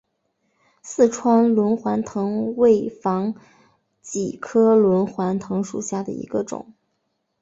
[0.81, 3.35] 四川轮环藤为防
[4.01, 6.73] 己科轮环藤属下的一个种。